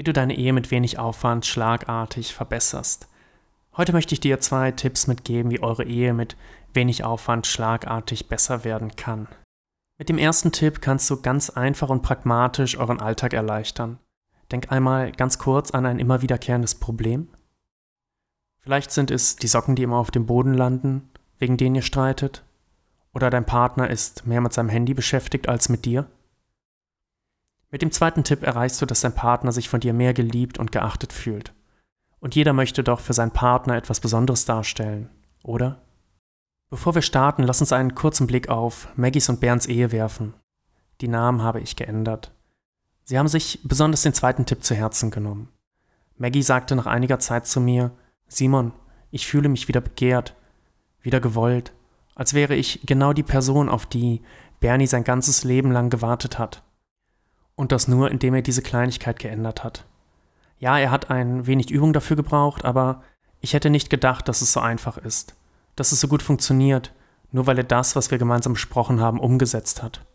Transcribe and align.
wie 0.00 0.02
du 0.02 0.14
deine 0.14 0.34
Ehe 0.34 0.54
mit 0.54 0.70
wenig 0.70 0.98
Aufwand 0.98 1.44
schlagartig 1.44 2.32
verbesserst. 2.32 3.06
Heute 3.76 3.92
möchte 3.92 4.14
ich 4.14 4.20
dir 4.20 4.40
zwei 4.40 4.70
Tipps 4.70 5.06
mitgeben, 5.06 5.50
wie 5.50 5.62
eure 5.62 5.84
Ehe 5.84 6.14
mit 6.14 6.38
wenig 6.72 7.04
Aufwand 7.04 7.46
schlagartig 7.46 8.26
besser 8.26 8.64
werden 8.64 8.96
kann. 8.96 9.28
Mit 9.98 10.08
dem 10.08 10.16
ersten 10.16 10.52
Tipp 10.52 10.80
kannst 10.80 11.10
du 11.10 11.20
ganz 11.20 11.50
einfach 11.50 11.90
und 11.90 12.00
pragmatisch 12.00 12.78
euren 12.78 12.98
Alltag 12.98 13.34
erleichtern. 13.34 13.98
Denk 14.50 14.72
einmal 14.72 15.12
ganz 15.12 15.38
kurz 15.38 15.70
an 15.70 15.84
ein 15.84 15.98
immer 15.98 16.22
wiederkehrendes 16.22 16.76
Problem. 16.76 17.28
Vielleicht 18.60 18.92
sind 18.92 19.10
es 19.10 19.36
die 19.36 19.48
Socken, 19.48 19.76
die 19.76 19.82
immer 19.82 19.98
auf 19.98 20.10
dem 20.10 20.24
Boden 20.24 20.54
landen, 20.54 21.10
wegen 21.38 21.58
denen 21.58 21.74
ihr 21.74 21.82
streitet, 21.82 22.42
oder 23.12 23.28
dein 23.28 23.44
Partner 23.44 23.90
ist 23.90 24.26
mehr 24.26 24.40
mit 24.40 24.54
seinem 24.54 24.70
Handy 24.70 24.94
beschäftigt 24.94 25.46
als 25.46 25.68
mit 25.68 25.84
dir. 25.84 26.06
Mit 27.70 27.82
dem 27.82 27.92
zweiten 27.92 28.24
Tipp 28.24 28.42
erreichst 28.42 28.82
du, 28.82 28.86
dass 28.86 29.00
dein 29.00 29.14
Partner 29.14 29.52
sich 29.52 29.68
von 29.68 29.80
dir 29.80 29.92
mehr 29.92 30.12
geliebt 30.12 30.58
und 30.58 30.72
geachtet 30.72 31.12
fühlt. 31.12 31.52
Und 32.18 32.34
jeder 32.34 32.52
möchte 32.52 32.82
doch 32.82 33.00
für 33.00 33.12
seinen 33.12 33.30
Partner 33.30 33.76
etwas 33.76 34.00
Besonderes 34.00 34.44
darstellen, 34.44 35.08
oder? 35.42 35.80
Bevor 36.68 36.94
wir 36.94 37.02
starten, 37.02 37.42
lass 37.42 37.60
uns 37.60 37.72
einen 37.72 37.94
kurzen 37.94 38.26
Blick 38.26 38.48
auf 38.48 38.88
Maggies 38.96 39.28
und 39.28 39.40
Bernds 39.40 39.66
Ehe 39.66 39.92
werfen. 39.92 40.34
Die 41.00 41.08
Namen 41.08 41.42
habe 41.42 41.60
ich 41.60 41.76
geändert. 41.76 42.32
Sie 43.04 43.18
haben 43.18 43.28
sich 43.28 43.60
besonders 43.64 44.02
den 44.02 44.14
zweiten 44.14 44.46
Tipp 44.46 44.62
zu 44.62 44.74
Herzen 44.74 45.10
genommen. 45.10 45.48
Maggie 46.16 46.42
sagte 46.42 46.76
nach 46.76 46.86
einiger 46.86 47.18
Zeit 47.18 47.46
zu 47.46 47.60
mir, 47.60 47.92
Simon, 48.28 48.72
ich 49.10 49.26
fühle 49.26 49.48
mich 49.48 49.66
wieder 49.66 49.80
begehrt, 49.80 50.36
wieder 51.00 51.20
gewollt, 51.20 51.72
als 52.14 52.34
wäre 52.34 52.54
ich 52.54 52.80
genau 52.84 53.12
die 53.12 53.22
Person, 53.22 53.68
auf 53.68 53.86
die 53.86 54.22
Bernie 54.60 54.86
sein 54.86 55.04
ganzes 55.04 55.42
Leben 55.44 55.72
lang 55.72 55.88
gewartet 55.88 56.38
hat. 56.38 56.62
Und 57.60 57.72
das 57.72 57.88
nur, 57.88 58.10
indem 58.10 58.32
er 58.32 58.40
diese 58.40 58.62
Kleinigkeit 58.62 59.18
geändert 59.18 59.64
hat. 59.64 59.84
Ja, 60.60 60.78
er 60.78 60.90
hat 60.90 61.10
ein 61.10 61.46
wenig 61.46 61.70
Übung 61.70 61.92
dafür 61.92 62.16
gebraucht, 62.16 62.64
aber 62.64 63.02
ich 63.42 63.52
hätte 63.52 63.68
nicht 63.68 63.90
gedacht, 63.90 64.28
dass 64.28 64.40
es 64.40 64.54
so 64.54 64.60
einfach 64.60 64.96
ist, 64.96 65.36
dass 65.76 65.92
es 65.92 66.00
so 66.00 66.08
gut 66.08 66.22
funktioniert, 66.22 66.94
nur 67.32 67.46
weil 67.46 67.58
er 67.58 67.64
das, 67.64 67.96
was 67.96 68.10
wir 68.10 68.16
gemeinsam 68.16 68.54
besprochen 68.54 69.02
haben, 69.02 69.20
umgesetzt 69.20 69.82
hat. 69.82 70.06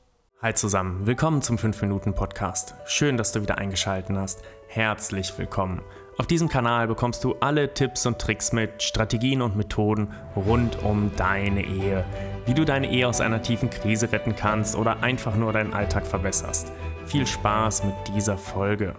Hi 0.42 0.56
zusammen, 0.56 1.06
willkommen 1.06 1.44
zum 1.44 1.58
5-Minuten-Podcast. 1.58 2.74
Schön, 2.88 3.16
dass 3.16 3.32
du 3.32 3.44
wieder 3.44 3.60
eingeschaltet 3.60 4.18
hast. 4.18 4.42
Herzlich 4.68 5.32
willkommen. 5.38 5.84
Auf 6.18 6.26
diesem 6.26 6.50
Kanal 6.50 6.88
bekommst 6.88 7.24
du 7.24 7.36
alle 7.42 7.76
Tipps 7.76 8.08
und 8.08 8.18
Tricks 8.18 8.54
mit, 8.54 8.82
Strategien 8.82 9.44
und 9.44 9.56
Methoden 9.56 10.08
rund 10.36 10.82
um 10.82 11.12
deine 11.16 11.64
Ehe. 11.64 12.06
Wie 12.48 12.56
du 12.56 12.66
deine 12.66 12.90
Ehe 12.90 13.08
aus 13.08 13.22
einer 13.22 13.44
tiefen 13.44 13.70
Krise 13.70 14.12
retten 14.12 14.36
kannst 14.36 14.76
oder 14.76 15.04
einfach 15.04 15.36
nur 15.36 15.54
deinen 15.54 15.76
Alltag 15.76 16.08
verbesserst. 16.08 16.72
Viel 17.06 17.28
Spaß 17.28 17.84
mit 17.84 17.96
dieser 18.08 18.38
Folge. 18.38 18.96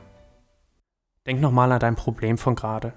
Denk 1.26 1.40
nochmal 1.40 1.72
an 1.72 1.80
dein 1.80 1.96
Problem 1.96 2.38
von 2.38 2.54
gerade. 2.54 2.92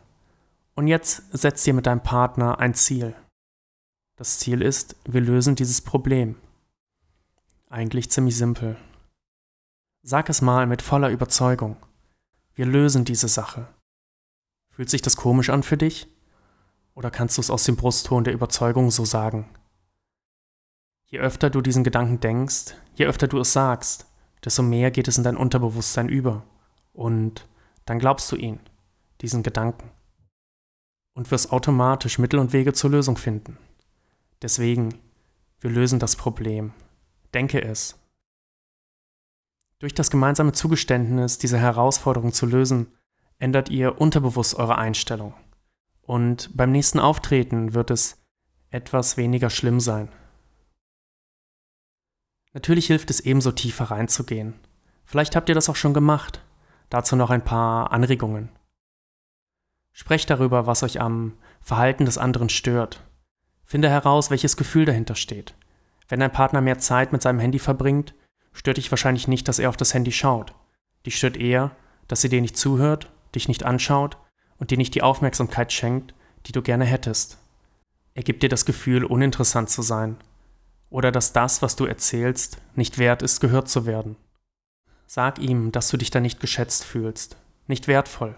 Und 0.76 0.88
jetzt 0.88 1.24
setz 1.32 1.64
dir 1.64 1.74
mit 1.74 1.88
deinem 1.88 2.04
Partner 2.04 2.60
ein 2.60 2.76
Ziel. 2.76 3.16
Das 4.18 4.38
Ziel 4.38 4.62
ist, 4.62 4.96
wir 5.06 5.22
lösen 5.22 5.56
dieses 5.56 5.82
Problem. 5.82 6.36
Eigentlich 7.70 8.12
ziemlich 8.12 8.38
simpel. 8.38 8.78
Sag 10.04 10.30
es 10.30 10.42
mal 10.42 10.68
mit 10.68 10.82
voller 10.82 11.10
Überzeugung. 11.10 11.76
Wir 12.54 12.68
lösen 12.68 13.04
diese 13.04 13.28
Sache. 13.28 13.68
Fühlt 14.70 14.90
sich 14.90 15.02
das 15.02 15.18
komisch 15.18 15.50
an 15.50 15.64
für 15.64 15.78
dich? 15.78 16.08
Oder 16.94 17.10
kannst 17.10 17.38
du 17.38 17.42
es 17.42 17.50
aus 17.50 17.64
dem 17.64 17.76
Brustton 17.76 18.24
der 18.24 18.34
Überzeugung 18.34 18.92
so 18.92 19.06
sagen? 19.06 19.50
Je 21.08 21.20
öfter 21.20 21.50
du 21.50 21.62
diesen 21.62 21.84
Gedanken 21.84 22.20
denkst, 22.20 22.76
je 22.94 23.08
öfter 23.08 23.28
du 23.28 23.40
es 23.40 23.54
sagst, 23.54 24.09
desto 24.44 24.64
mehr 24.64 24.92
geht 24.92 25.08
es 25.08 25.18
in 25.18 25.24
dein 25.24 25.38
Unterbewusstsein 25.38 26.10
über. 26.10 26.44
Und 26.94 27.48
dann 27.86 28.00
glaubst 28.00 28.32
du 28.32 28.36
ihn, 28.36 28.60
diesen 29.22 29.44
Gedanken. 29.44 29.92
Und 31.14 31.32
wirst 31.32 31.52
automatisch 31.52 32.20
Mittel 32.20 32.40
und 32.40 32.54
Wege 32.54 32.74
zur 32.74 32.92
Lösung 32.92 33.18
finden. 33.18 33.58
Deswegen, 34.42 35.00
wir 35.60 35.70
lösen 35.70 36.00
das 36.00 36.16
Problem. 36.16 36.74
Denke 37.34 37.62
es. 37.62 38.00
Durch 39.80 39.94
das 39.94 40.10
gemeinsame 40.10 40.52
Zugeständnis, 40.52 41.38
diese 41.38 41.58
Herausforderung 41.58 42.32
zu 42.32 42.46
lösen, 42.46 42.88
ändert 43.38 43.70
ihr 43.70 44.00
unterbewusst 44.00 44.56
eure 44.56 44.78
Einstellung. 44.78 45.34
Und 46.02 46.56
beim 46.56 46.72
nächsten 46.72 47.00
Auftreten 47.00 47.74
wird 47.74 47.92
es 47.92 48.18
etwas 48.72 49.18
weniger 49.18 49.50
schlimm 49.50 49.80
sein. 49.80 50.10
Natürlich 52.54 52.88
hilft 52.88 53.10
es 53.12 53.20
ebenso 53.20 53.52
tiefer 53.52 53.86
reinzugehen. 53.86 54.56
Vielleicht 55.06 55.36
habt 55.36 55.50
ihr 55.50 55.56
das 55.56 55.70
auch 55.70 55.76
schon 55.76 55.94
gemacht. 55.94 56.42
Dazu 56.90 57.16
noch 57.16 57.30
ein 57.30 57.44
paar 57.44 57.92
Anregungen. 57.92 58.50
Sprecht 59.94 60.30
darüber, 60.30 60.66
was 60.66 60.82
euch 60.82 61.00
am 61.00 61.34
Verhalten 61.62 62.06
des 62.06 62.18
anderen 62.18 62.50
stört. 62.50 63.04
Finde 63.66 63.90
heraus, 63.90 64.32
welches 64.32 64.58
Gefühl 64.58 64.86
dahinter 64.86 65.16
steht. 65.16 65.54
Wenn 66.08 66.20
dein 66.20 66.32
Partner 66.32 66.62
mehr 66.62 66.80
Zeit 66.80 67.12
mit 67.12 67.22
seinem 67.22 67.40
Handy 67.40 67.60
verbringt, 67.60 68.16
stört 68.52 68.78
dich 68.78 68.90
wahrscheinlich 68.90 69.28
nicht, 69.28 69.48
dass 69.48 69.60
er 69.60 69.70
auf 69.70 69.78
das 69.78 69.94
Handy 69.94 70.12
schaut. 70.12 70.56
Dich 71.06 71.18
stört 71.18 71.38
eher, 71.38 71.76
dass 72.08 72.24
er 72.24 72.32
dir 72.32 72.42
nicht 72.42 72.58
zuhört, 72.58 73.12
dich 73.36 73.48
nicht 73.48 73.64
anschaut 73.64 74.18
und 74.58 74.72
dir 74.72 74.78
nicht 74.78 74.96
die 74.96 75.04
Aufmerksamkeit 75.04 75.72
schenkt, 75.72 76.16
die 76.48 76.52
du 76.52 76.64
gerne 76.64 76.86
hättest. 76.86 77.38
Er 78.16 78.24
gibt 78.24 78.42
dir 78.42 78.50
das 78.50 78.66
Gefühl, 78.66 79.06
uninteressant 79.06 79.70
zu 79.70 79.84
sein 79.84 80.18
oder 80.90 81.12
dass 81.12 81.34
das, 81.34 81.62
was 81.62 81.76
du 81.76 81.86
erzählst, 81.86 82.58
nicht 82.76 82.98
wert 82.98 83.22
ist, 83.22 83.40
gehört 83.40 83.70
zu 83.70 83.86
werden. 83.86 84.16
Sag 85.06 85.40
ihm, 85.40 85.72
dass 85.72 85.90
du 85.90 85.98
dich 85.98 86.12
da 86.12 86.20
nicht 86.20 86.40
geschätzt 86.40 86.84
fühlst, 86.84 87.38
nicht 87.68 87.88
wertvoll. 87.88 88.36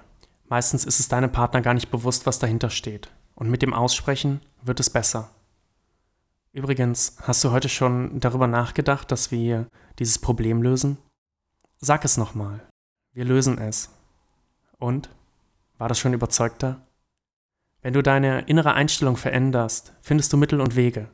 Meistens 0.47 0.85
ist 0.85 0.99
es 0.99 1.07
deinem 1.07 1.31
Partner 1.31 1.61
gar 1.61 1.73
nicht 1.73 1.91
bewusst, 1.91 2.25
was 2.25 2.39
dahinter 2.39 2.69
steht. 2.69 3.09
Und 3.35 3.49
mit 3.49 3.61
dem 3.61 3.73
Aussprechen 3.73 4.41
wird 4.61 4.79
es 4.79 4.89
besser. 4.89 5.29
Übrigens, 6.51 7.15
hast 7.21 7.43
du 7.43 7.51
heute 7.51 7.69
schon 7.69 8.19
darüber 8.19 8.47
nachgedacht, 8.47 9.11
dass 9.11 9.31
wir 9.31 9.67
dieses 9.99 10.19
Problem 10.19 10.61
lösen? 10.61 10.97
Sag 11.77 12.03
es 12.03 12.17
nochmal. 12.17 12.67
Wir 13.13 13.23
lösen 13.23 13.57
es. 13.57 13.89
Und? 14.77 15.09
War 15.77 15.87
das 15.87 15.99
schon 15.99 16.13
überzeugter? 16.13 16.85
Wenn 17.81 17.93
du 17.93 18.03
deine 18.03 18.41
innere 18.41 18.73
Einstellung 18.73 19.15
veränderst, 19.17 19.93
findest 20.01 20.31
du 20.31 20.37
Mittel 20.37 20.61
und 20.61 20.75
Wege 20.75 21.09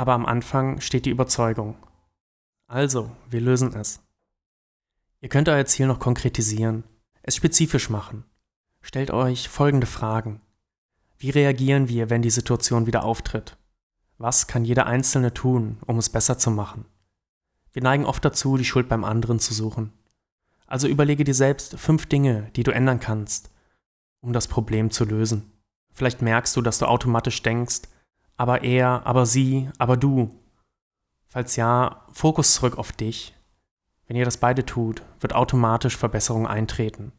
aber 0.00 0.14
am 0.14 0.24
Anfang 0.24 0.80
steht 0.80 1.04
die 1.04 1.10
Überzeugung. 1.10 1.76
Also, 2.66 3.14
wir 3.28 3.42
lösen 3.42 3.74
es. 3.74 4.00
Ihr 5.20 5.28
könnt 5.28 5.50
euer 5.50 5.66
Ziel 5.66 5.86
noch 5.86 5.98
konkretisieren, 5.98 6.84
es 7.20 7.36
spezifisch 7.36 7.90
machen. 7.90 8.24
Stellt 8.80 9.10
euch 9.10 9.50
folgende 9.50 9.86
Fragen. 9.86 10.40
Wie 11.18 11.28
reagieren 11.28 11.90
wir, 11.90 12.08
wenn 12.08 12.22
die 12.22 12.30
Situation 12.30 12.86
wieder 12.86 13.04
auftritt? 13.04 13.58
Was 14.16 14.46
kann 14.46 14.64
jeder 14.64 14.86
Einzelne 14.86 15.34
tun, 15.34 15.76
um 15.84 15.98
es 15.98 16.08
besser 16.08 16.38
zu 16.38 16.50
machen? 16.50 16.86
Wir 17.74 17.82
neigen 17.82 18.06
oft 18.06 18.24
dazu, 18.24 18.56
die 18.56 18.64
Schuld 18.64 18.88
beim 18.88 19.04
anderen 19.04 19.38
zu 19.38 19.52
suchen. 19.52 19.92
Also 20.66 20.88
überlege 20.88 21.24
dir 21.24 21.34
selbst 21.34 21.78
fünf 21.78 22.06
Dinge, 22.06 22.50
die 22.56 22.62
du 22.62 22.70
ändern 22.70 23.00
kannst, 23.00 23.50
um 24.20 24.32
das 24.32 24.48
Problem 24.48 24.90
zu 24.90 25.04
lösen. 25.04 25.52
Vielleicht 25.92 26.22
merkst 26.22 26.56
du, 26.56 26.62
dass 26.62 26.78
du 26.78 26.86
automatisch 26.86 27.42
denkst, 27.42 27.82
aber 28.40 28.64
er, 28.64 29.04
aber 29.04 29.26
sie, 29.26 29.68
aber 29.76 29.98
du. 29.98 30.34
Falls 31.26 31.56
ja, 31.56 32.06
Fokus 32.10 32.54
zurück 32.54 32.78
auf 32.78 32.90
dich. 32.90 33.36
Wenn 34.06 34.16
ihr 34.16 34.24
das 34.24 34.38
beide 34.38 34.64
tut, 34.64 35.02
wird 35.20 35.34
automatisch 35.34 35.94
Verbesserung 35.94 36.46
eintreten. 36.46 37.12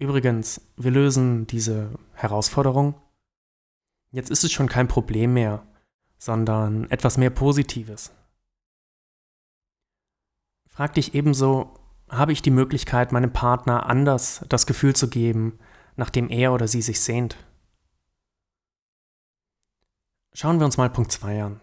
Übrigens, 0.00 0.60
wir 0.76 0.90
lösen 0.90 1.46
diese 1.46 1.90
Herausforderung. 2.12 2.96
Jetzt 4.10 4.30
ist 4.30 4.42
es 4.42 4.50
schon 4.50 4.68
kein 4.68 4.88
Problem 4.88 5.32
mehr, 5.32 5.64
sondern 6.18 6.90
etwas 6.90 7.18
mehr 7.18 7.30
Positives. 7.30 8.12
Frag 10.66 10.94
dich 10.94 11.14
ebenso, 11.14 11.78
habe 12.08 12.32
ich 12.32 12.42
die 12.42 12.50
Möglichkeit, 12.50 13.12
meinem 13.12 13.32
Partner 13.32 13.86
anders 13.86 14.44
das 14.48 14.66
Gefühl 14.66 14.96
zu 14.96 15.08
geben, 15.08 15.60
nach 15.94 16.10
dem 16.10 16.28
er 16.30 16.52
oder 16.52 16.66
sie 16.66 16.82
sich 16.82 17.00
sehnt? 17.00 17.36
Schauen 20.38 20.58
wir 20.58 20.66
uns 20.66 20.76
mal 20.76 20.90
Punkt 20.90 21.10
2 21.12 21.44
an. 21.44 21.60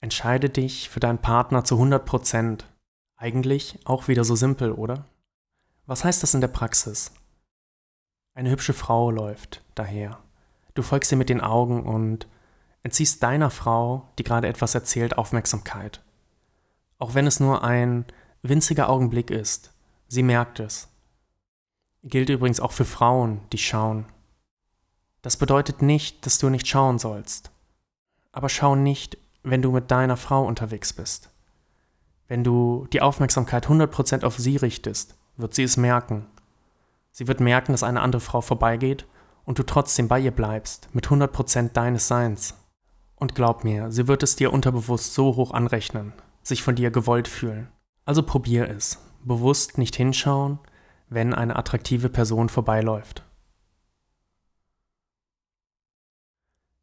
Entscheide 0.00 0.48
dich 0.48 0.88
für 0.88 0.98
deinen 0.98 1.18
Partner 1.18 1.62
zu 1.62 1.74
100 1.74 2.06
Prozent. 2.06 2.66
Eigentlich 3.18 3.80
auch 3.84 4.08
wieder 4.08 4.24
so 4.24 4.34
simpel, 4.34 4.72
oder? 4.72 5.04
Was 5.84 6.02
heißt 6.02 6.22
das 6.22 6.32
in 6.32 6.40
der 6.40 6.48
Praxis? 6.48 7.12
Eine 8.32 8.48
hübsche 8.48 8.72
Frau 8.72 9.10
läuft 9.10 9.62
daher. 9.74 10.18
Du 10.72 10.80
folgst 10.80 11.12
ihr 11.12 11.18
mit 11.18 11.28
den 11.28 11.42
Augen 11.42 11.84
und 11.84 12.26
entziehst 12.82 13.22
deiner 13.22 13.50
Frau, 13.50 14.08
die 14.18 14.22
gerade 14.22 14.48
etwas 14.48 14.74
erzählt, 14.74 15.18
Aufmerksamkeit. 15.18 16.02
Auch 16.96 17.12
wenn 17.12 17.26
es 17.26 17.40
nur 17.40 17.62
ein 17.62 18.06
winziger 18.40 18.88
Augenblick 18.88 19.30
ist, 19.30 19.74
sie 20.08 20.22
merkt 20.22 20.60
es. 20.60 20.88
Gilt 22.04 22.30
übrigens 22.30 22.58
auch 22.58 22.72
für 22.72 22.86
Frauen, 22.86 23.42
die 23.52 23.58
schauen. 23.58 24.06
Das 25.20 25.36
bedeutet 25.36 25.82
nicht, 25.82 26.24
dass 26.24 26.38
du 26.38 26.48
nicht 26.48 26.66
schauen 26.66 26.98
sollst. 26.98 27.51
Aber 28.32 28.48
schau 28.48 28.74
nicht, 28.74 29.18
wenn 29.42 29.62
du 29.62 29.70
mit 29.70 29.90
deiner 29.90 30.16
Frau 30.16 30.44
unterwegs 30.44 30.92
bist. 30.92 31.30
Wenn 32.28 32.44
du 32.44 32.86
die 32.92 33.02
Aufmerksamkeit 33.02 33.66
100% 33.66 34.24
auf 34.24 34.38
sie 34.38 34.56
richtest, 34.56 35.16
wird 35.36 35.54
sie 35.54 35.64
es 35.64 35.76
merken. 35.76 36.26
Sie 37.10 37.28
wird 37.28 37.40
merken, 37.40 37.72
dass 37.72 37.82
eine 37.82 38.00
andere 38.00 38.20
Frau 38.20 38.40
vorbeigeht 38.40 39.06
und 39.44 39.58
du 39.58 39.62
trotzdem 39.64 40.08
bei 40.08 40.18
ihr 40.18 40.30
bleibst, 40.30 40.88
mit 40.92 41.08
100% 41.08 41.72
deines 41.72 42.08
Seins. 42.08 42.54
Und 43.16 43.34
glaub 43.34 43.64
mir, 43.64 43.92
sie 43.92 44.08
wird 44.08 44.22
es 44.22 44.36
dir 44.36 44.52
unterbewusst 44.52 45.14
so 45.14 45.36
hoch 45.36 45.52
anrechnen, 45.52 46.12
sich 46.42 46.62
von 46.62 46.74
dir 46.74 46.90
gewollt 46.90 47.28
fühlen. 47.28 47.68
Also 48.04 48.22
probier 48.22 48.68
es. 48.68 48.98
Bewusst 49.24 49.78
nicht 49.78 49.94
hinschauen, 49.94 50.58
wenn 51.08 51.34
eine 51.34 51.56
attraktive 51.56 52.08
Person 52.08 52.48
vorbeiläuft. 52.48 53.22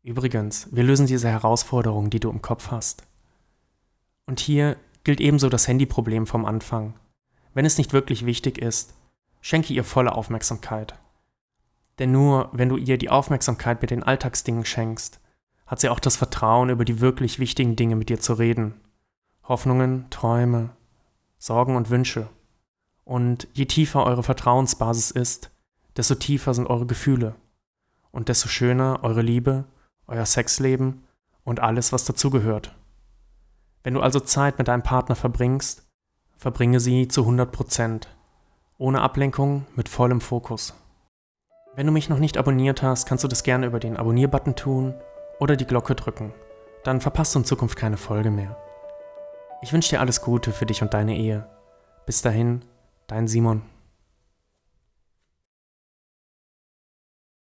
Übrigens, 0.04 0.68
wir 0.72 0.84
lösen 0.84 1.07
diese 1.07 1.30
Herausforderung, 1.30 2.10
die 2.10 2.19
du 2.19 2.30
im 2.30 2.42
Kopf 2.42 2.72
hast. 2.72 3.04
Und 4.25 4.40
hier 4.40 4.78
gilt 5.04 5.19
ebenso 5.19 5.50
das 5.50 5.68
Handyproblem 5.68 6.28
vom 6.28 6.46
Anfang. 6.46 6.94
Wenn 7.54 7.66
es 7.66 7.78
nicht 7.78 7.94
wirklich 7.94 8.25
wichtig 8.25 8.57
ist, 8.57 8.94
schenke 9.42 9.74
ihr 9.74 9.84
volle 9.84 10.13
Aufmerksamkeit. 10.13 10.96
Denn 11.98 12.12
nur 12.12 12.50
wenn 12.54 12.69
du 12.69 12.78
ihr 12.78 12.98
die 12.98 13.10
Aufmerksamkeit 13.10 13.81
mit 13.81 13.92
den 13.92 14.04
Alltagsdingen 14.04 14.66
schenkst, 14.66 15.19
hat 15.68 15.80
sie 15.80 15.90
auch 15.90 16.00
das 16.00 16.16
Vertrauen, 16.16 16.69
über 16.69 16.86
die 16.86 17.02
wirklich 17.02 17.40
wichtigen 17.40 17.75
Dinge 17.75 17.95
mit 17.95 18.10
dir 18.10 18.19
zu 18.19 18.34
reden. 18.34 18.74
Hoffnungen, 19.44 20.10
Träume, 20.10 20.72
Sorgen 21.38 21.75
und 21.75 21.90
Wünsche. 21.90 22.30
Und 23.04 23.48
je 23.54 23.66
tiefer 23.66 24.06
eure 24.06 24.24
Vertrauensbasis 24.24 25.12
ist, 25.12 25.52
desto 25.98 26.16
tiefer 26.16 26.54
sind 26.54 26.68
eure 26.68 26.86
Gefühle. 26.86 27.36
Und 28.12 28.30
desto 28.30 28.48
schöner 28.48 29.00
eure 29.04 29.22
Liebe, 29.22 29.66
euer 30.10 30.26
Sexleben 30.26 31.06
und 31.44 31.60
alles, 31.60 31.94
was 31.94 32.06
dazugehört. 32.06 32.76
Wenn 33.84 33.94
du 33.94 34.02
also 34.02 34.20
Zeit 34.20 34.58
mit 34.58 34.68
deinem 34.68 34.84
Partner 34.84 35.16
verbringst, 35.16 35.88
verbringe 36.36 36.80
sie 36.80 37.08
zu 37.08 37.22
100 37.22 37.52
Prozent. 37.52 38.08
Ohne 38.78 39.02
Ablenkung, 39.02 39.66
mit 39.76 39.90
vollem 39.90 40.22
Fokus. 40.22 40.74
Wenn 41.76 41.86
du 41.86 41.92
mich 41.92 42.10
noch 42.10 42.20
nicht 42.20 42.38
abonniert 42.38 42.82
hast, 42.82 43.06
kannst 43.08 43.24
du 43.24 43.28
das 43.28 43.44
gerne 43.44 43.66
über 43.66 43.80
den 43.80 43.98
Abonnier-Button 43.98 44.56
tun 44.56 44.94
oder 45.40 45.56
die 45.56 45.66
Glocke 45.66 45.96
drücken. 45.96 46.34
Dann 46.84 47.02
verpasst 47.02 47.36
du 47.36 47.40
in 47.40 47.46
Zukunft 47.46 47.78
keine 47.78 47.98
Folge 47.98 48.32
mehr. 48.32 48.58
Ich 49.62 49.74
wünsche 49.74 49.90
dir 49.90 50.00
alles 50.00 50.22
Gute 50.22 50.52
für 50.52 50.66
dich 50.66 50.82
und 50.82 50.94
deine 50.94 51.18
Ehe. 51.18 51.48
Bis 52.06 52.22
dahin, 52.22 52.64
dein 53.08 53.28
Simon. 53.28 53.62